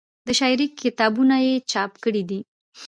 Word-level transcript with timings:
د 0.27 0.29
شاعرۍ 0.39 0.67
کتابونه 0.83 1.35
یې 1.45 1.53
چاپ 1.71 1.91
کړي 2.03 2.23
دي 2.29 2.39